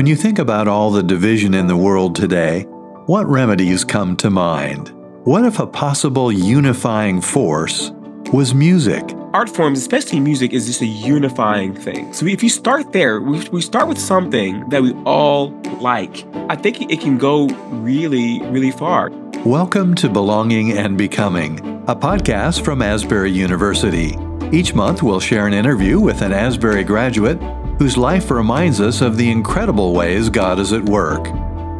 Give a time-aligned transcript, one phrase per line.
[0.00, 2.62] When you think about all the division in the world today,
[3.04, 4.94] what remedies come to mind?
[5.24, 7.92] What if a possible unifying force
[8.32, 9.04] was music?
[9.34, 12.14] art forms, especially music, is just a unifying thing.
[12.14, 15.50] So if you start there, we, we start with something that we all
[15.82, 16.24] like.
[16.48, 19.10] I think it can go really, really far.
[19.44, 24.16] Welcome to Belonging and Becoming, a podcast from Asbury University.
[24.50, 27.38] Each month, we'll share an interview with an Asbury graduate
[27.80, 31.24] whose life reminds us of the incredible ways God is at work.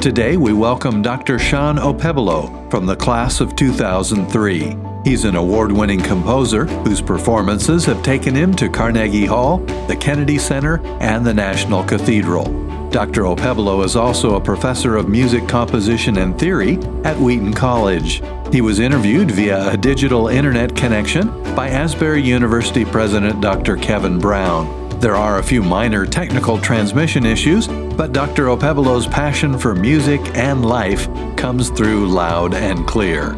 [0.01, 1.39] Today, we welcome Dr.
[1.39, 4.79] Shawn Okpebholo from the class of 2003.
[5.05, 10.39] He's an award winning composer whose performances have taken him to Carnegie Hall, the Kennedy
[10.39, 12.45] Center, and the National Cathedral.
[12.89, 13.25] Dr.
[13.25, 18.23] Okpebholo is also a professor of music composition and theory at Wheaton College.
[18.51, 23.77] He was interviewed via a digital internet connection by Asbury University President Dr.
[23.77, 24.80] Kevin Brown.
[25.01, 28.49] There are a few minor technical transmission issues, but Dr.
[28.49, 33.31] Okpebholo's passion for music and life comes through loud and clear.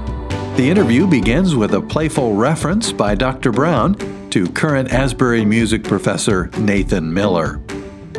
[0.56, 3.52] The interview begins with a playful reference by Dr.
[3.52, 3.94] Brown
[4.30, 7.60] to current Asbury music professor Nathan Miller.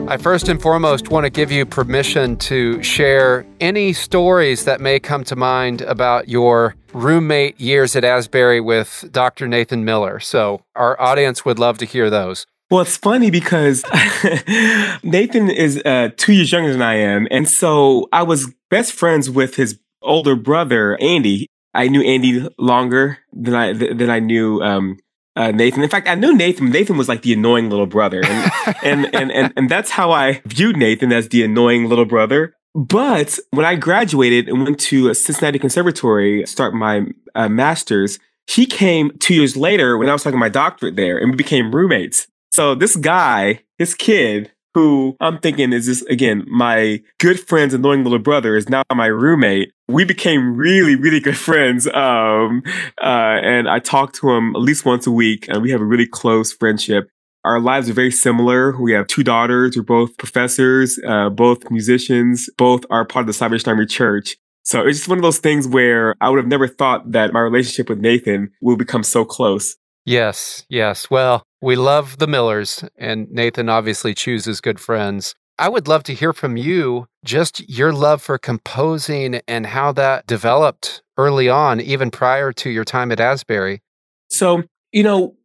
[0.08, 5.02] I first and foremost want to give you permission to share any stories that may
[5.02, 9.50] come to mind about your roommate years at Asbury with Dr.
[9.50, 10.22] Nathan Miller.
[10.22, 12.48] So, our audience would love to hear those.
[12.74, 13.84] Well, it's funny because
[15.04, 17.28] Nathan is uh, two years younger than I am.
[17.30, 21.46] And so I was best friends with his older brother, Andy.
[21.76, 24.98] I knew Andy longer than I than I knew um,
[25.36, 25.84] uh, Nathan.
[25.84, 26.72] In fact, I knew Nathan.
[26.72, 28.52] Nathan was like the annoying little brother, and,
[28.84, 32.56] and, and and and that's how I viewed Nathan as the annoying little brother.
[32.74, 38.66] But when I graduated and went to Cincinnati Conservatory, to start my uh, master's, he
[38.66, 42.26] came two years later when I was talking my doctorate there, and we became roommates.
[42.54, 48.04] So this guy, this kid, who I'm thinking is this again, my good friend's annoying
[48.04, 49.72] little brother is now my roommate.
[49.88, 51.88] We became really, really good friends.
[51.88, 52.62] Um,
[53.02, 55.86] uh, and I talk to him at least once a week and we have a
[55.86, 57.10] really close friendship.
[57.44, 58.80] Our lives are very similar.
[58.80, 59.76] We have two daughters.
[59.76, 64.38] We're both professors, uh, both musicians, both are part of the Salvation Army Church.
[64.62, 67.40] So it's just one of those things where I would have never thought that my
[67.40, 69.76] relationship with Nathan will become so close.
[70.06, 71.10] Yes, yes.
[71.10, 75.34] Well, we love the Millers, and Nathan obviously chooses good friends.
[75.58, 80.28] I would love to hear from you just your love for composing and how that
[80.28, 83.82] developed early on, even prior to your time at Asbury.
[84.30, 85.36] So, you know,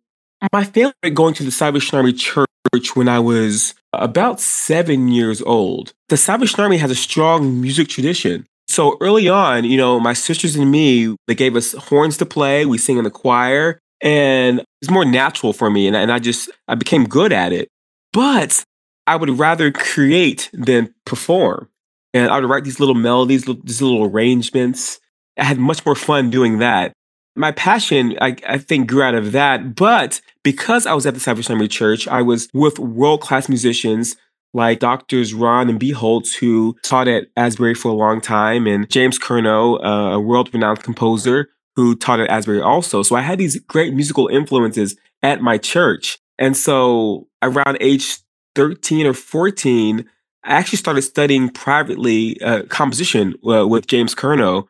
[0.53, 2.47] my family going to the Salvation Army Church
[2.95, 5.93] when I was about seven years old.
[6.09, 8.47] The Salvation Army has a strong music tradition.
[8.67, 12.67] So early on, you know, my sisters and me, they gave us horns to play.
[12.67, 16.51] We sing in the choir and it's more natural for me and, and i just
[16.69, 17.69] i became good at it.
[18.13, 18.65] But
[19.07, 21.69] i would rather create than perform.
[22.15, 25.01] And i would write these little melodies these little arrangements.
[25.39, 26.93] I had much more fun doing that.
[27.37, 29.75] My passion I, I think grew out of that.
[29.75, 34.17] But because i was at the salvation army church i was with world-class musicians
[34.55, 35.91] like doctors Ron and B.
[35.91, 40.53] Holz, who taught at Asbury for a long time, and James Curnow, uh, a world
[40.55, 43.05] renowned composer who taught at Asbury also.
[43.05, 46.19] So I had these great musical influences at my church.
[46.37, 48.19] And so around age
[48.57, 50.05] 13 or 14,
[50.43, 54.67] I actually started studying privately uh, composition uh, with James Curnow,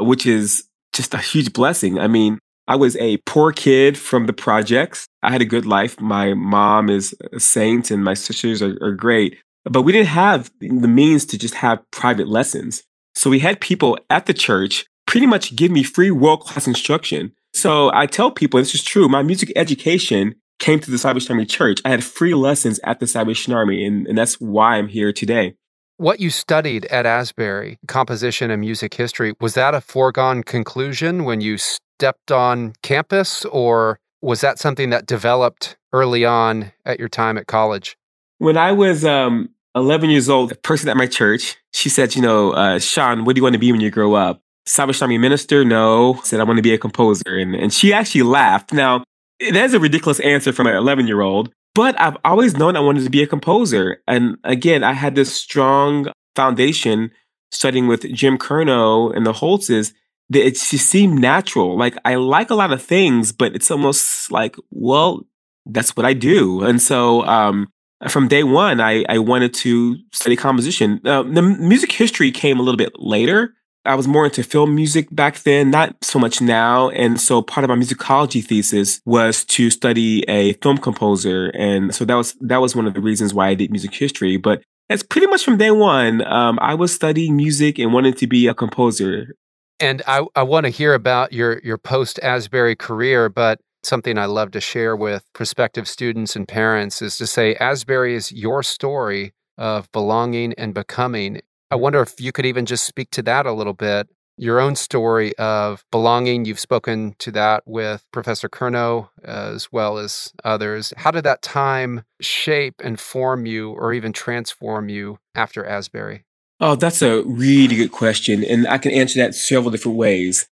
[0.00, 1.98] which is just a huge blessing.
[1.98, 2.38] I mean,
[2.68, 5.06] I was a poor kid from the projects.
[5.22, 5.98] I had a good life.
[5.98, 10.50] My mom is a saint and my sisters are, are great, but we didn't have
[10.60, 12.82] the means to just have private lessons.
[13.14, 17.32] So we had people at the church pretty much give me free world class instruction.
[17.52, 19.08] So I tell people this is true.
[19.08, 21.80] My music education came to the Salvation Army Church.
[21.84, 25.56] I had free lessons at the Salvation Army, and, and that's why I'm here today.
[25.96, 31.40] What you studied at Asbury, composition and music history, was that a foregone conclusion when
[31.40, 37.36] you stepped on campus, or was that something that developed early on at your time
[37.36, 37.96] at college?
[38.38, 42.22] When I was um, 11 years old, a person at my church, she said, You
[42.22, 44.40] know, uh, Shawn, what do you want to be when you grow up?
[44.70, 45.64] Salvation Army minister?
[45.64, 46.20] No.
[46.22, 47.36] Said, I want to be a composer.
[47.36, 48.72] And, and she actually laughed.
[48.72, 49.04] Now,
[49.52, 53.04] that's a ridiculous answer from an 11 year old, but I've always known I wanted
[53.04, 54.02] to be a composer.
[54.06, 56.06] And again, I had this strong
[56.36, 57.10] foundation
[57.50, 59.92] studying with Jim Curnow and the Holzes
[60.28, 61.76] that it just seemed natural.
[61.76, 65.26] Like I like a lot of things, but it's almost like, well,
[65.66, 66.62] that's what I do.
[66.62, 67.68] And so, um,
[68.08, 71.00] from day one, I, I wanted to study composition.
[71.04, 73.54] Uh, the music history came a little bit later.
[73.84, 76.90] I was more into film music back then, not so much now.
[76.90, 81.48] And so part of my musicology thesis was to study a film composer.
[81.54, 84.36] And so that was, that was one of the reasons why I did music history.
[84.36, 86.22] But It's pretty much from day one.
[86.26, 89.34] Um, I was studying music and wanted to be a composer.
[89.78, 94.26] And I, I want to hear about your your post Asbury career, but something I
[94.26, 99.32] love to share with prospective students and parents is to say Asbury is your story
[99.56, 101.40] of belonging and becoming.
[101.70, 104.08] I wonder if you could even just speak to that a little bit.
[104.36, 110.32] Your own story of belonging, you've spoken to that with Professor Curnow as well as
[110.44, 110.94] others.
[110.96, 116.24] How did that time shape and form you or even transform you after Asbury?
[116.58, 118.42] Oh, that's a really good question.
[118.44, 120.48] And I can answer that several different ways.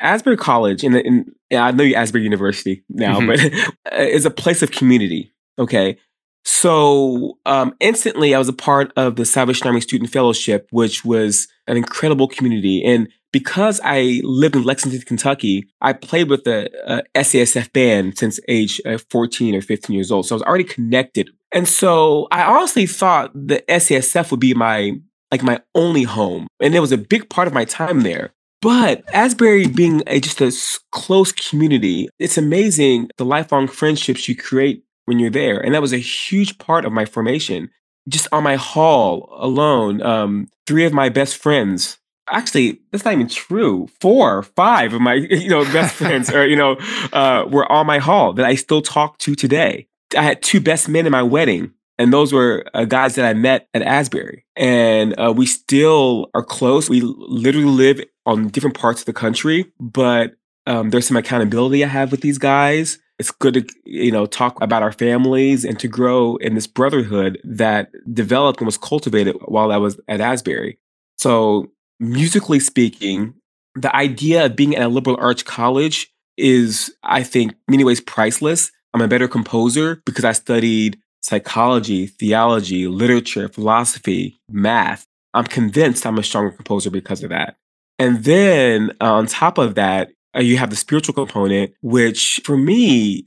[0.00, 3.72] Asbury College, and, and I know you Asbury University now, mm-hmm.
[3.84, 5.32] but is a place of community.
[5.58, 5.98] Okay.
[6.48, 11.48] So um, instantly, I was a part of the Salvation Army Student Fellowship, which was
[11.66, 12.84] an incredible community.
[12.84, 18.38] And because I lived in Lexington, Kentucky, I played with the uh, SASF band since
[18.46, 20.26] age uh, 14 or 15 years old.
[20.26, 21.30] So I was already connected.
[21.50, 24.92] And so I honestly thought the SASF would be my
[25.32, 26.46] like my only home.
[26.60, 28.32] And it was a big part of my time there.
[28.62, 30.52] But Asbury being a, just a
[30.92, 35.58] close community, it's amazing the lifelong friendships you create when you're there.
[35.58, 37.70] And that was a huge part of my formation.
[38.08, 41.98] Just on my hall alone, um, three of my best friends,
[42.30, 43.88] actually, that's not even true.
[44.00, 46.76] Four, five of my, you know, best friends are, you know,
[47.12, 49.88] uh, were on my hall that I still talk to today.
[50.16, 51.72] I had two best men in my wedding.
[51.98, 54.44] And those were uh, guys that I met at Asbury.
[54.54, 56.90] And uh, we still are close.
[56.90, 60.34] We literally live on different parts of the country, but
[60.66, 64.60] um, there's some accountability I have with these guys it's good to you know talk
[64.60, 69.72] about our families and to grow in this brotherhood that developed and was cultivated while
[69.72, 70.78] I was at Asbury.
[71.18, 73.34] So musically speaking,
[73.74, 78.70] the idea of being at a liberal arts college is, I think, many ways priceless.
[78.92, 85.06] I'm a better composer because I studied psychology, theology, literature, philosophy, math.
[85.34, 87.56] I'm convinced I'm a stronger composer because of that.
[87.98, 92.56] And then uh, on top of that, uh, you have the spiritual component, which for
[92.56, 93.26] me,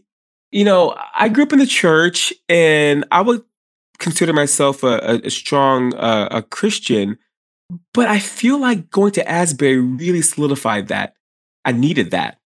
[0.51, 3.43] you know, I grew up in the church and I would
[3.99, 7.17] consider myself a, a strong uh, a Christian,
[7.93, 11.15] but I feel like going to Asbury really solidified that.
[11.65, 12.39] I needed that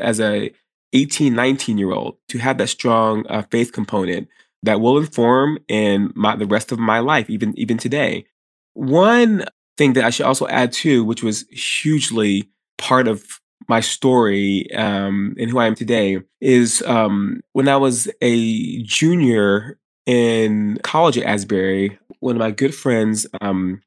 [0.00, 0.52] as a
[0.92, 4.28] 18, 19 year old to have that strong uh, faith component
[4.62, 8.26] that will inform in my, the rest of my life, even even today.
[8.74, 9.44] One
[9.76, 15.34] thing that I should also add too, which was hugely part of my story um,
[15.38, 21.24] and who I am today is um, when I was a junior in college at
[21.24, 23.82] Asbury, one of my good friends um,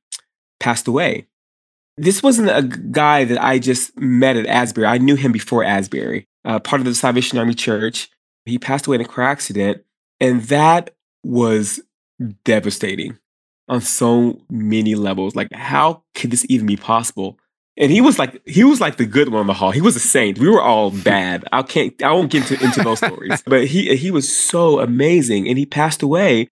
[0.59, 1.27] passed away.
[1.97, 4.88] This wasn't a guy that I just met at Asbury.
[4.88, 8.09] I knew him before Asbury, uh, part of the Salvation Army Church.
[8.45, 9.83] He passed away in a car accident,
[10.19, 11.81] and that was
[12.44, 13.17] devastating
[13.67, 15.35] on so many levels.
[15.35, 17.38] Like, how could this even be possible?
[17.81, 19.71] And he was like he was like the good one on the hall.
[19.71, 20.37] He was a saint.
[20.37, 21.43] We were all bad.
[21.51, 23.41] I can't I won't get into, into those stories.
[23.45, 26.49] But he he was so amazing and he passed away.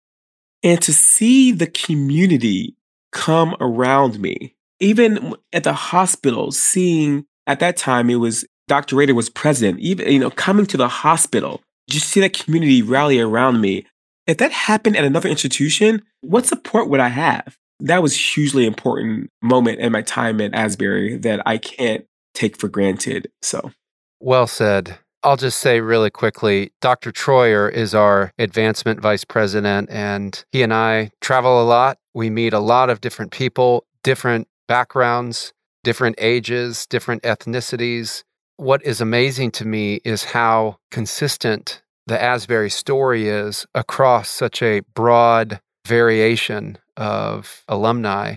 [0.64, 2.76] And to see the community
[3.12, 8.96] come around me, even at the hospital, seeing at that time it was Dr.
[8.96, 13.20] Rader was president, even you know, coming to the hospital, just see that community rally
[13.20, 13.86] around me.
[14.26, 17.58] If that happened at another institution, what support would I have?
[17.80, 22.04] That was hugely important moment in my time at Asbury that I can't
[22.34, 23.30] take for granted.
[23.42, 23.72] So,
[24.20, 24.98] well said.
[25.24, 27.10] I'll just say really quickly Dr.
[27.10, 31.98] Troyer is our advancement vice president, and he and I travel a lot.
[32.14, 38.22] We meet a lot of different people, different backgrounds, different ages, different ethnicities.
[38.58, 44.80] What is amazing to me is how consistent the Asbury story is across such a
[44.94, 48.36] broad variation of alumni.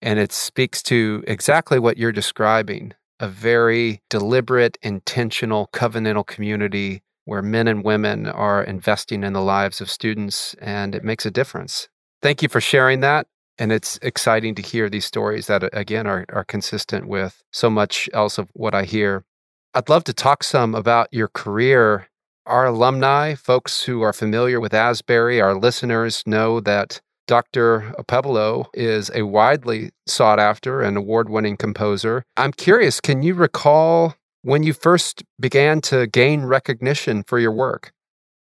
[0.00, 7.42] And it speaks to exactly what you're describing a very deliberate, intentional, covenantal community where
[7.42, 11.88] men and women are investing in the lives of students, and it makes a difference.
[12.20, 13.26] Thank you for sharing that.
[13.56, 18.10] And it's exciting to hear these stories that, again, are, are consistent with so much
[18.12, 19.24] else of what I hear.
[19.72, 22.08] I'd love to talk some about your career.
[22.46, 27.94] Our alumni, folks who are familiar with Asbury, our listeners know that Dr.
[27.98, 32.22] Okpebholo is a widely sought after and award winning composer.
[32.36, 37.92] I'm curious, can you recall when you first began to gain recognition for your work?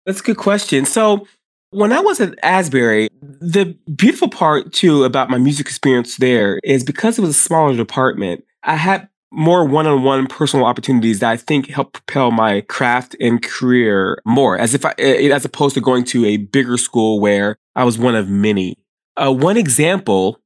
[0.05, 0.85] That's a good question.
[0.85, 1.29] So,
[1.71, 6.83] when I was at Asbury, the beautiful part too about my music experience there is
[6.83, 11.69] because it was a smaller department, I had more one-on-one personal opportunities that I think
[11.71, 16.25] help propel my craft and career more as if I, as opposed to going to
[16.27, 18.77] a bigger school where I was one of many.
[19.17, 20.39] uh, one example,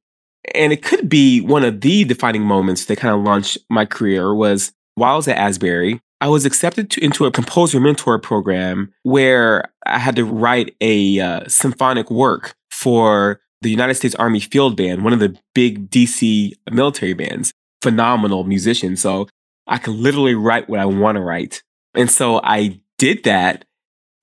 [0.55, 4.33] and it could be one of the defining moments that kind of launched my career,
[4.33, 5.99] was while I was at Asbury.
[6.19, 11.19] I was accepted to, into a composer mentor program where I had to write a
[11.19, 16.53] uh, symphonic work for the United States Army Field Band, one of the big DC
[16.71, 17.53] military bands.
[17.81, 18.95] Phenomenal musician.
[18.95, 19.27] So
[19.67, 21.61] I could literally write what I want to write.
[21.93, 23.65] And so I did that,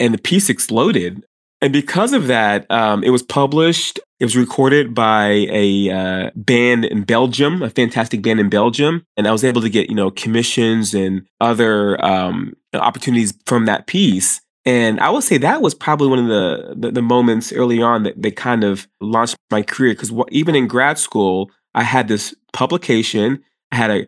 [0.01, 1.25] and the piece exploded.
[1.61, 3.99] And because of that, um, it was published.
[4.21, 9.27] It was recorded by a uh, band in Belgium, a fantastic band in Belgium, and
[9.27, 14.41] I was able to get you know commissions and other um, opportunities from that piece.
[14.67, 18.05] And I would say that was probably one of the the, the moments early on
[18.05, 19.93] that, that kind of launched my career.
[19.93, 23.43] Because even in grad school, I had this publication.
[23.73, 24.07] I had a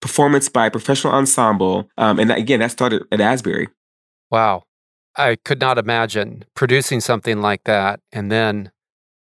[0.00, 3.68] performance by a professional ensemble, um, and again, that started at Asbury.
[4.30, 4.64] Wow.
[5.16, 8.70] I could not imagine producing something like that and then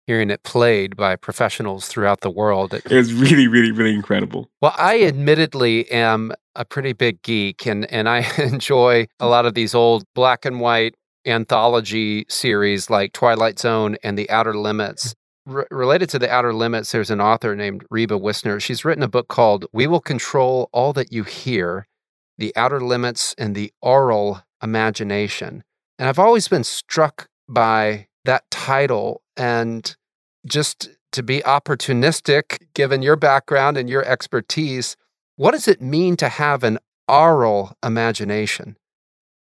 [0.07, 2.75] hearing it played by professionals throughout the world.
[2.75, 4.51] It was really, really, really incredible.
[4.61, 9.55] Well, I admittedly am a pretty big geek and, and I enjoy a lot of
[9.55, 10.95] these old black and white
[11.27, 15.15] anthology series like Twilight Zone and The Outer Limits.
[15.49, 18.61] Related to The Outer Limits, there's an author named Reba Wissner.
[18.61, 21.87] She's written a book called We Will Control All That You Hear
[22.37, 25.65] The Outer Limits and the Aural Imagination.
[25.99, 29.97] And I've always been struck by that title and
[30.47, 34.97] just to be opportunistic, given your background and your expertise,
[35.37, 36.79] what does it mean to have an
[37.09, 38.77] aural imagination?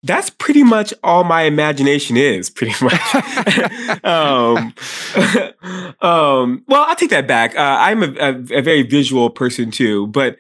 [0.02, 3.14] That's pretty much all my imagination is, pretty much.
[4.04, 4.74] um,
[6.00, 7.54] um, well, I'll take that back.
[7.54, 10.38] Uh, I'm a, a, a very visual person too, but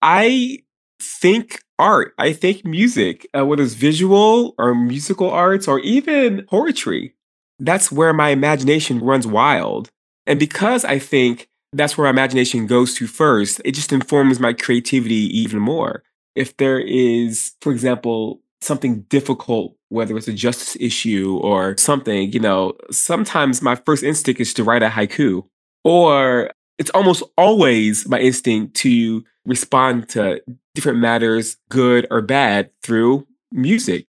[0.00, 0.60] I
[1.00, 2.14] think art.
[2.18, 7.14] I think music, uh, whether it's visual or musical arts or even poetry,
[7.58, 9.90] that's where my imagination runs wild.
[10.26, 14.52] And because I think that's where my imagination goes to first, it just informs my
[14.52, 16.02] creativity even more.
[16.34, 22.40] If there is, for example, something difficult, whether it's a justice issue or something, you
[22.40, 25.44] know, sometimes my first instinct is to write a haiku.
[25.84, 30.40] Or it's almost always my instinct to respond to
[30.74, 34.06] different matters, good or bad, through music.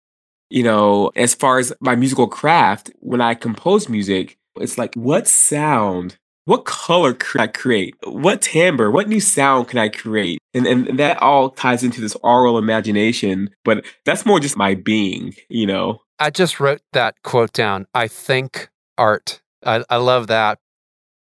[0.50, 5.28] You know, as far as my musical craft, when I compose music, it's like, what
[5.28, 7.96] sound, what color can I create?
[8.04, 10.40] What timbre, what new sound can I create?
[10.54, 15.36] And, and that all ties into this aural imagination, but that's more just my being,
[15.50, 16.02] you know?
[16.20, 17.88] I just wrote that quote down.
[17.94, 19.42] I think art.
[19.66, 20.60] I, I love that.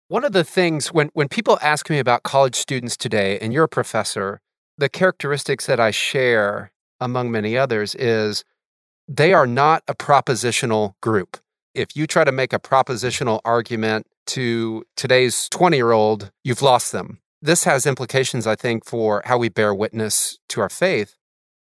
[0.07, 3.65] One of the things when, when people ask me about college students today, and you're
[3.65, 4.41] a professor,
[4.77, 8.43] the characteristics that I share, among many others, is
[9.07, 11.37] they are not a propositional group.
[11.75, 16.91] If you try to make a propositional argument to today's 20 year old, you've lost
[16.91, 17.19] them.
[17.41, 21.15] This has implications, I think, for how we bear witness to our faith.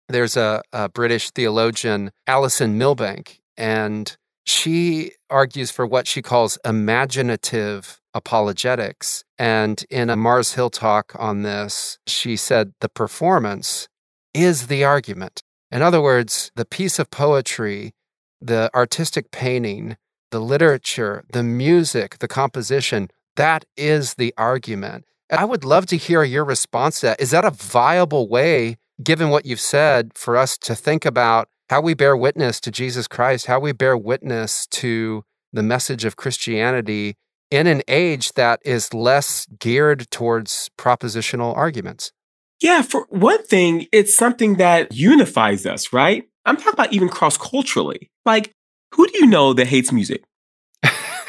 [0.08, 8.00] There's a, a British theologian, Alison Milbank, and she argues for what she calls imaginative
[8.14, 9.22] apologetics.
[9.38, 13.88] And in a Mars Hill talk on this, she said the performance
[14.32, 15.42] is the argument.
[15.70, 17.92] In other words, the piece of poetry,
[18.40, 19.96] the artistic painting,
[20.30, 25.04] the literature, the music, the composition, that is the argument.
[25.30, 27.20] I would love to hear your response to that.
[27.20, 31.80] Is that a viable way, given what you've said, for us to think about how
[31.80, 37.16] we bear witness to Jesus Christ, how we bear witness to the message of Christianity
[37.50, 42.12] in an age that is less geared towards propositional arguments?
[42.60, 46.24] Yeah, for one thing, it's something that unifies us, right?
[46.44, 48.10] I'm talking about even cross culturally.
[48.24, 48.52] Like,
[48.94, 50.24] who do you know that hates music?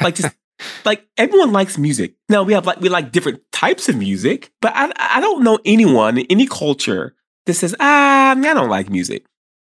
[0.00, 0.34] Like, just
[0.84, 2.14] like everyone likes music.
[2.28, 5.58] Now we have like we like different types of music, but I I don't know
[5.64, 7.14] anyone in any culture
[7.46, 9.24] that says ah I don't like music.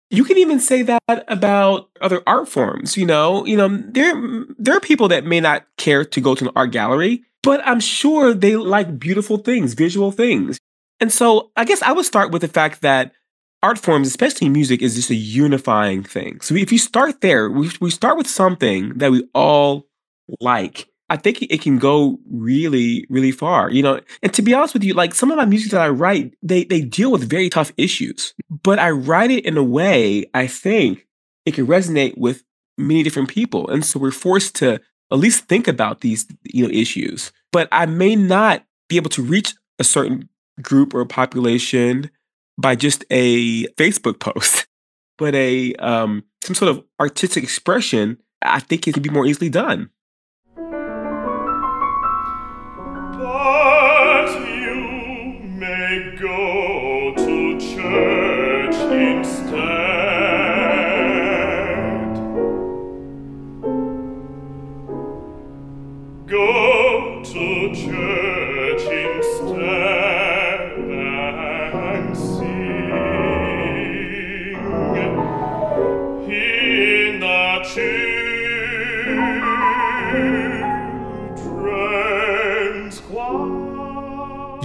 [0.10, 2.98] You can even say that about other art forms.
[2.98, 4.14] You know, you know, there
[4.58, 7.80] there are people that may not care to go to an art gallery, but I'm
[7.80, 10.60] sure they like beautiful things, visual things.
[11.00, 13.14] And so I guess I would start with the fact that
[13.64, 16.42] art forms, especially music, is just a unifying thing.
[16.42, 19.88] So if you start there, we, we start with something that we all
[20.40, 20.88] like.
[21.10, 24.00] I think it can go really, really far, you know.
[24.24, 26.64] And to be honest with you, like some of my music that I write, they
[26.64, 31.06] they deal with very tough issues, but I write it in a way I think
[31.46, 32.44] it can resonate with
[32.78, 34.80] many different people, and so we're forced to
[35.12, 37.34] at least think about these you know issues.
[37.52, 40.30] But I may not be able to reach a certain
[40.62, 42.10] group or population
[42.62, 44.68] by just a Facebook post,
[45.18, 48.18] but a um, some sort of artistic expression.
[48.44, 49.90] I think it can be more easily done.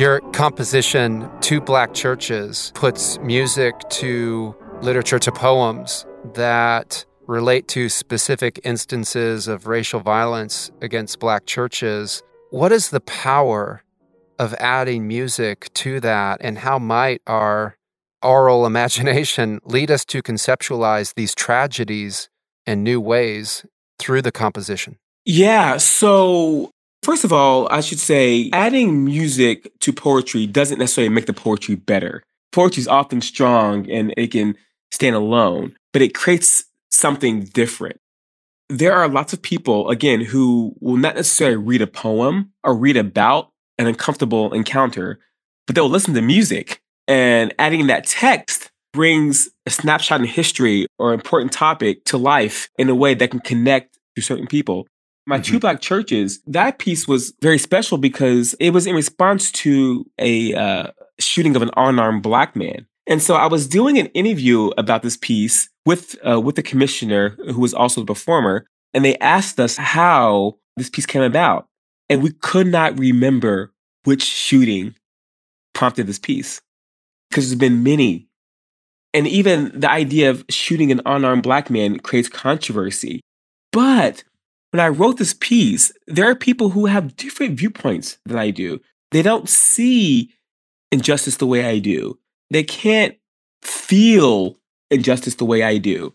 [0.07, 8.61] Your composition, Two Black Churches, puts music to literature to poems that relate to specific
[8.63, 12.23] instances of racial violence against Black churches.
[12.51, 13.83] What is the power
[14.39, 17.77] of adding music to that, and how might our
[18.23, 22.29] aural imagination lead us to conceptualize these tragedies
[22.65, 23.67] in new ways
[23.99, 24.99] through the composition?
[25.25, 25.79] Yeah.
[25.79, 26.71] So
[27.07, 31.77] First of all, I should say adding music to poetry doesn't necessarily make the poetry
[31.77, 32.25] better.
[32.51, 34.57] Poetry is often strong and it can
[34.91, 38.01] stand alone, but it creates something different.
[38.69, 42.97] There are lots of people, again, who will not necessarily read a poem or read
[42.97, 45.21] about an uncomfortable encounter,
[45.69, 46.83] but they'll listen to music.
[47.07, 52.89] And adding that text brings a snapshot in history or important topic to life in
[52.89, 54.89] a way that can connect to certain people
[55.26, 55.42] my mm-hmm.
[55.42, 60.54] two black churches, that piece was very special because it was in response to a
[60.54, 60.87] uh,
[61.18, 62.87] shooting of an unarmed black man.
[63.06, 67.30] And so I was doing an interview about this piece with uh, with the commissioner,
[67.30, 71.68] who was also the performer, and they asked us how this piece came about,
[72.09, 73.73] and we could not remember
[74.04, 74.95] which shooting
[75.73, 76.61] prompted this piece
[77.30, 78.28] because there's been many,
[79.14, 83.21] and even the idea of shooting an unarmed black man creates controversy.
[83.73, 84.25] But
[84.76, 88.78] when I wrote this piece, there are people who have different viewpoints than I do.
[89.10, 90.34] They don't see
[90.93, 92.19] injustice the way I do.
[92.50, 93.17] They can't
[93.62, 94.58] feel
[94.91, 96.12] injustice the way I do.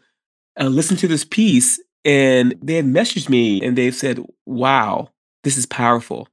[0.59, 5.09] I listened to this piece and they had messaged me and they've said, wow,
[5.43, 6.27] this is powerful.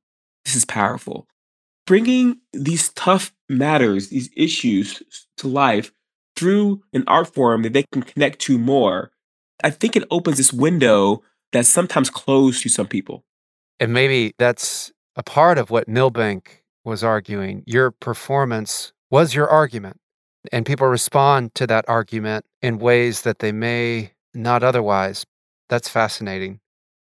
[0.44, 1.26] This is powerful.
[1.86, 5.02] Bringing these tough matters, these issues
[5.38, 5.92] to life
[6.36, 9.12] through an art form that they can connect to more,
[9.64, 13.24] I think it opens this window that's sometimes closed to some people.
[13.80, 17.62] And maybe that's a part of what Milbank was arguing.
[17.66, 19.98] Your performance was your argument,
[20.52, 25.24] and people respond to that argument in ways that they may not otherwise.
[25.68, 26.60] That's fascinating.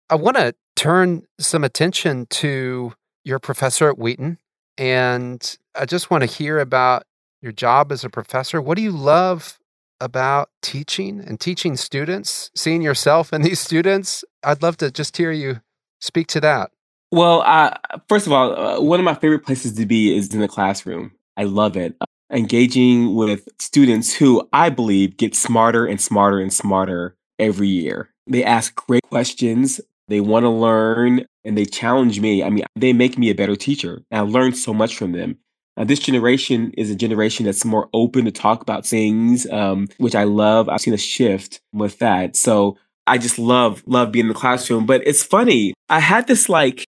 [0.10, 4.38] I want to turn some attention to your professor at Wheaton,
[4.78, 7.04] and I just want to hear about
[7.42, 8.62] your job as a professor.
[8.62, 9.60] What do you love
[10.00, 14.24] about teaching and teaching students, seeing yourself in these students?
[14.44, 15.62] I'd love to just hear you
[16.00, 16.72] speak to that.
[17.12, 17.72] Well, uh,
[18.10, 21.12] first of all, uh, one of my favorite places to be is in the classroom.
[21.38, 21.96] I love it.
[22.02, 28.10] Uh, engaging with students who I believe get smarter and smarter and smarter every year.
[28.28, 29.80] They ask great questions.
[30.10, 32.44] They want to learn and they challenge me.
[32.44, 34.02] I mean, they make me a better teacher.
[34.12, 35.38] I learn so much from them.
[35.78, 40.16] Uh, this generation is a generation that's more open to talk about things, um, which
[40.16, 40.68] I love.
[40.68, 42.36] I've seen a shift with that.
[42.36, 44.88] So I just love, love being in the classroom.
[44.88, 45.74] But it's funny.
[45.88, 46.84] I had this like,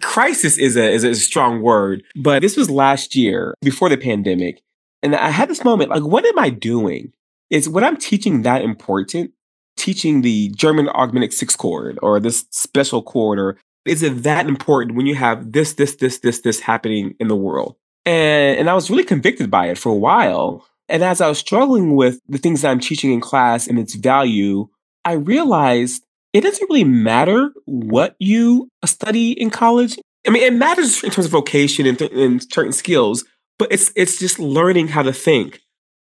[0.00, 4.62] crisis is a, is a strong word, but this was last year before the pandemic.
[5.02, 7.12] And I had this moment like, what am I doing?
[7.50, 9.32] Is what I'm teaching that important?
[9.76, 14.96] Teaching the German augmented sixth chord or this special chord, or is it that important
[14.96, 17.76] when you have this, this, this, this, this happening in the world?
[18.08, 20.66] And, and I was really convicted by it for a while.
[20.88, 23.94] And as I was struggling with the things that I'm teaching in class and its
[23.94, 24.68] value,
[25.04, 29.98] I realized it doesn't really matter what you uh, study in college.
[30.26, 33.24] I mean, it matters in terms of vocation and, th- and certain skills,
[33.58, 35.60] but it's it's just learning how to think.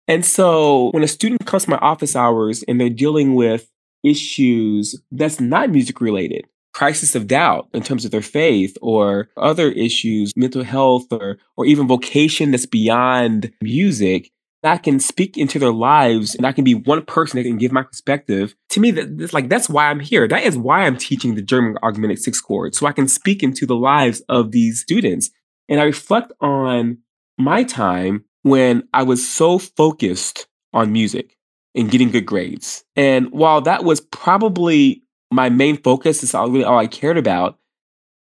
[0.08, 3.70] And so when a student comes to my office hours and they're dealing with
[4.04, 9.72] issues that's not music related, crisis of doubt in terms of their faith or other
[9.72, 14.32] issues, mental health or, or even vocation that's beyond music,
[14.64, 17.72] that can speak into their lives and I can be one person that can give
[17.72, 18.56] my perspective.
[18.70, 20.28] To me, that, that's like, that's why I'm here.
[20.28, 22.76] That is why I'm teaching the German augmented sixth chord.
[22.76, 25.32] So I can speak into the lives of these students.
[25.68, 27.00] And I reflect on
[27.38, 31.38] my time when I was so focused on music
[31.76, 32.84] and getting good grades.
[32.96, 37.58] And while that was probably my main focus is all really all I cared about,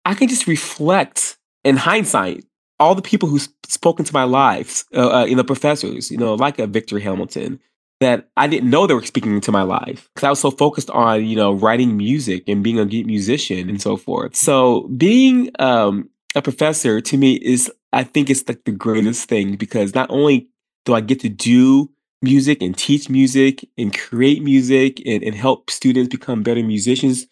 [0.05, 2.45] I can just reflect in hindsight
[2.79, 6.35] all the people who spoke into my lives, uh, uh, you know, professors, you know,
[6.35, 7.59] like a Victor Hamilton,
[7.99, 10.89] that I didn't know they were speaking into my life because I was so focused
[10.91, 14.35] on, you know, writing music and being a musician and so forth.
[14.35, 19.55] So being um, a professor to me is, I think, it's like the greatest thing
[19.55, 20.47] because not only
[20.85, 21.89] do I get to do
[22.21, 27.27] music and teach music and create music and, and help students become better musicians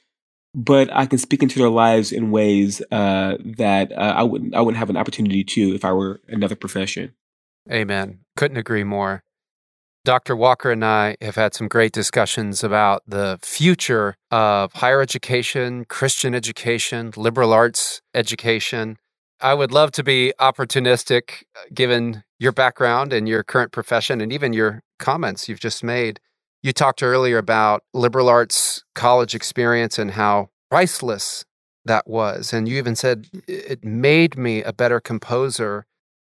[0.56, 4.62] but I can speak into their lives in ways uh, that uh, I wouldn't I
[4.62, 7.14] wouldn't have an opportunity to if I were another profession.
[7.70, 8.20] Amen.
[8.38, 9.22] Couldn't agree more.
[10.06, 10.36] Dr.
[10.36, 16.36] Walker and I have had some great discussions about the future of higher education, Christian
[16.36, 18.98] education, liberal arts education.
[19.42, 24.32] I would love to be opportunistic uh, given your background and your current profession and
[24.32, 26.20] even your comments you've just made.
[26.64, 31.46] You talked earlier about liberal arts college experience and how priceless
[31.86, 32.54] that was.
[32.54, 35.86] And you even said it made me a better composer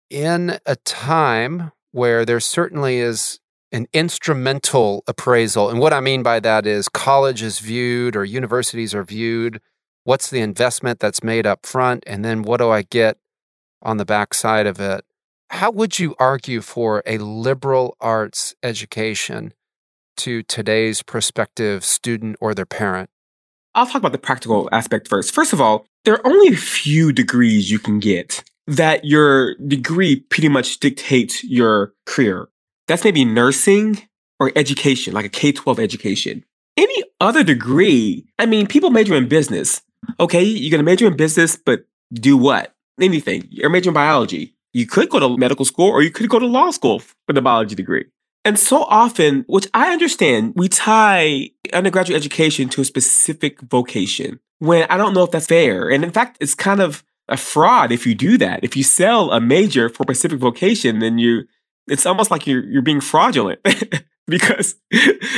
[0.09, 3.41] in a time where there certainly is
[3.73, 5.71] an instrumental appraisal.
[5.71, 9.61] And what I mean by that is college is viewed or universities are viewed.
[10.11, 12.03] What's the investment that's made up front?
[12.05, 13.19] And then what do I get
[13.81, 15.05] on the backside of it?
[15.51, 19.55] How would you argue for a liberal arts education
[20.17, 23.09] to today's prospective student or their parent?
[23.77, 25.33] I'll talk about the practical aspect first.
[25.33, 30.17] First of all, there are only a few degrees you can get that your degree
[30.17, 32.49] pretty much dictates your career.
[32.89, 34.09] That's maybe nursing
[34.41, 36.45] or education, like a K 12 education.
[36.77, 39.83] Any other degree, I mean, people major in business.
[40.19, 42.75] Okay, you're going to major in business, but do what?
[43.01, 43.47] Anything.
[43.51, 44.55] You're majoring in biology.
[44.73, 47.43] You could go to medical school or you could go to law school for the
[47.43, 48.07] biology degree.
[48.45, 54.87] And so often, which I understand, we tie undergraduate education to a specific vocation when
[54.89, 55.91] I don't know if that's fair.
[55.91, 58.65] And in fact, it's kind of a fraud if you do that.
[58.65, 61.43] If you sell a major for a specific vocation, then you
[61.87, 63.61] it's almost like you're you're being fraudulent
[64.39, 64.77] because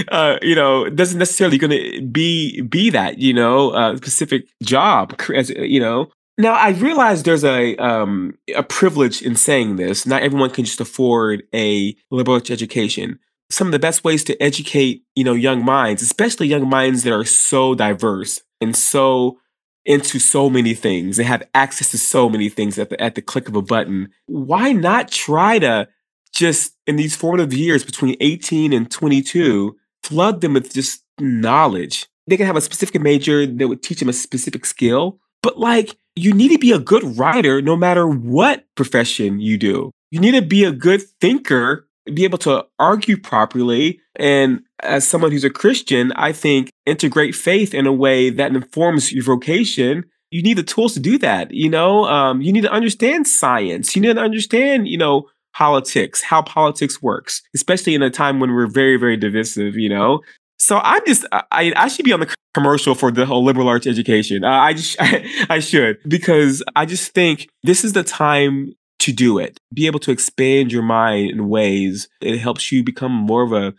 [0.08, 4.46] uh, you know it doesn't necessarily going to be be that you know a specific
[4.62, 6.10] job as you know.
[6.38, 10.06] Now I realize there's a um, a privilege in saying this.
[10.06, 13.18] Not everyone can just afford a liberal arts education.
[13.50, 17.12] Some of the best ways to educate you know young minds, especially young minds that
[17.12, 19.38] are so diverse and so
[19.84, 23.22] into so many things they have access to so many things at the at the
[23.22, 24.10] click of a button.
[24.26, 25.88] Why not try to
[26.32, 32.06] just in these formative years between 18 and 22, flood them with just knowledge.
[32.26, 35.96] They can have a specific major that would teach them a specific skill, but like
[36.16, 39.90] you need to be a good writer no matter what profession you do.
[40.10, 44.00] You need to be a good thinker, be able to argue properly.
[44.16, 49.12] And as someone who's a Christian, I think integrate faith in a way that informs
[49.12, 51.52] your vocation you need the tools to do that.
[51.52, 53.94] You know, um, you need to understand science.
[53.94, 58.52] You need to understand, you know, politics, how politics works, especially in a time when
[58.52, 60.20] we're very, very divisive, you know?
[60.58, 63.86] So I'm just, I, I should be on the commercial for the whole liberal arts
[63.86, 64.44] education.
[64.44, 69.12] Uh, I just, I, I should, because I just think this is the time to
[69.12, 69.58] do it.
[69.74, 73.74] Be able to expand your mind in ways it helps you become more of a,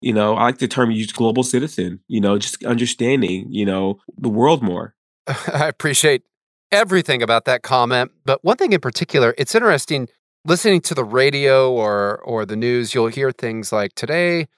[0.00, 3.98] you know, I like the term used global citizen, you know, just understanding, you know,
[4.18, 4.94] the world more.
[5.26, 6.22] I appreciate
[6.70, 8.12] everything about that comment.
[8.24, 10.08] But one thing in particular, it's interesting
[10.48, 14.48] listening to the radio or or the news, you'll hear things like today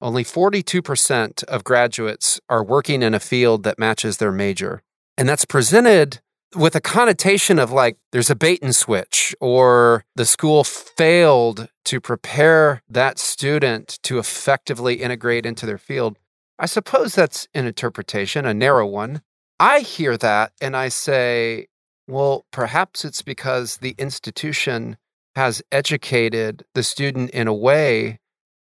[0.00, 4.82] only 42% of graduates are working in a field that matches their major.
[5.16, 6.20] And that's presented
[6.54, 12.00] with a connotation of like there's a bait and switch or the school failed to
[12.00, 16.16] prepare that student to effectively integrate into their field.
[16.58, 19.22] I suppose that's an interpretation, a narrow one.
[19.60, 21.66] I hear that and I say,
[22.06, 24.96] well, perhaps it's because the institution
[25.38, 28.18] has educated the student in a way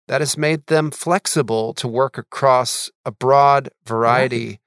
[0.08, 4.60] that has made them flexible to work across a broad variety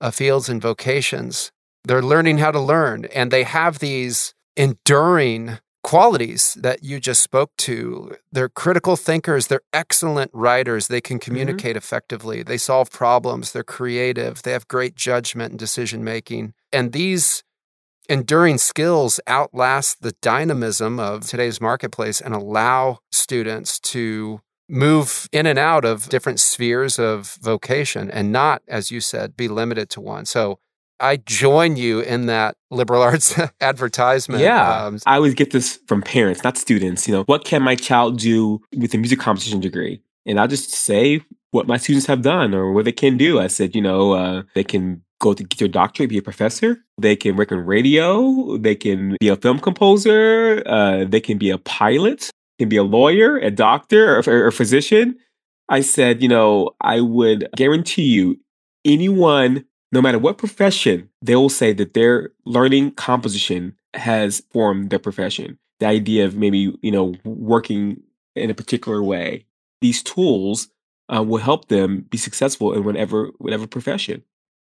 [0.00, 1.52] of fields and vocations.
[1.84, 7.52] They're learning how to learn, and they have these enduring qualities that you just spoke
[7.58, 8.16] to.
[8.32, 11.24] They're critical thinkers, they're excellent writers, they can mm-hmm.
[11.24, 11.78] communicate mm-hmm.
[11.78, 16.54] effectively, they solve problems, they're creative, they have great judgment and decision making.
[16.72, 17.44] And these
[18.08, 25.58] enduring skills outlast the dynamism of today's marketplace and allow students to move in and
[25.58, 30.24] out of different spheres of vocation and not, as you said, be limited to one.
[30.24, 30.58] So
[30.98, 34.42] I join you in that liberal arts advertisement.
[34.42, 34.84] Yeah.
[34.84, 37.06] Um, I always get this from parents, not students.
[37.06, 40.00] You know, what can my child do with a music composition degree?
[40.24, 41.20] And I'll just say
[41.52, 43.38] what my students have done or what they can do.
[43.38, 46.78] I said, you know, uh, they can go to get your doctorate, be a professor.
[46.98, 48.56] They can work on radio.
[48.58, 50.62] They can be a film composer.
[50.66, 52.30] Uh, they can be a pilot.
[52.58, 55.16] Can be a lawyer, a doctor, or, or a physician.
[55.68, 58.38] I said, you know, I would guarantee you,
[58.84, 64.98] anyone, no matter what profession, they will say that their learning composition has formed their
[64.98, 65.58] profession.
[65.80, 68.02] The idea of maybe, you know, working
[68.34, 69.46] in a particular way.
[69.80, 70.68] These tools
[71.14, 74.22] uh, will help them be successful in whatever whatever profession.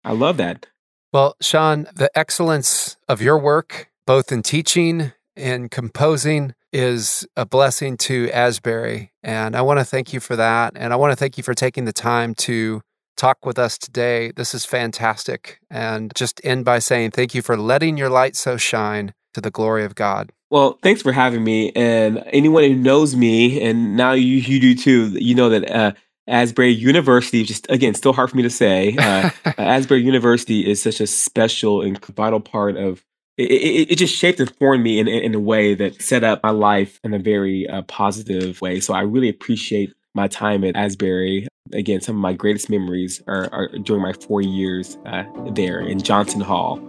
[0.06, 0.68] I love that.
[1.12, 7.98] Well, Shawn, the excellence of your work, both in teaching and composing, is a blessing
[7.98, 9.12] to Asbury.
[9.24, 10.74] And I want to thank you for that.
[10.76, 12.82] And I want to thank you for taking the time to
[13.18, 14.32] talk with us today.
[14.36, 15.60] This is fantastic.
[15.70, 19.52] And just end by saying thank you for letting your light so shine to the
[19.52, 20.32] glory of God.
[20.52, 21.72] Well, thanks for having me.
[21.76, 25.94] And anyone who knows me, and now you, you do too, you know that uh,
[26.28, 31.00] Asbury University, just again, still hard for me to say, uh, Asbury University is such
[31.00, 33.04] a special and vital part of
[33.38, 36.42] it, it, it, just shaped and formed me in, in, a way that set up
[36.42, 38.80] my life in a very uh, positive way.
[38.80, 41.48] So I really appreciate my time at Asbury.
[41.74, 46.02] Again, some of my greatest memories are, are during my four years uh, there in
[46.02, 46.80] Johnson Hall.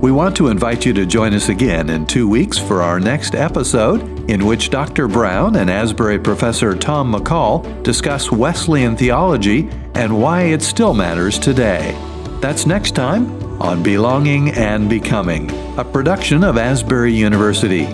[0.00, 3.34] We want to invite you to join us again in two weeks for our next
[3.34, 5.08] episode, in which Dr.
[5.08, 11.94] Brown and Asbury professor Tom McCall discuss Wesleyan theology and why it still matters today.
[12.40, 13.30] That's next time
[13.62, 17.84] on Belonging and Becoming, a production of Asbury University.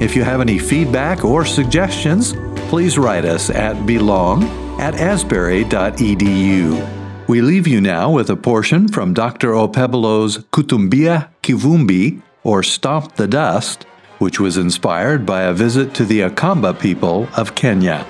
[0.00, 2.34] If you have any feedback or suggestions,
[2.68, 4.44] please write us at belong
[4.80, 5.68] at asbury.edu.
[7.28, 9.50] We leave you now with a portion from Dr.
[9.50, 13.86] Okpebholo's Kutimbua Kivumbi, or Stomp the Dust,
[14.20, 18.06] which was inspired by a visit to the Akamba people of Kenya.